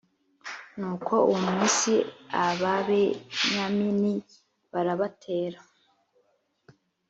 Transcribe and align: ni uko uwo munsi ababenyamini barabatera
ni 0.77 0.85
uko 0.93 1.13
uwo 1.29 1.39
munsi 1.49 1.91
ababenyamini 2.45 4.13
barabatera 4.71 5.59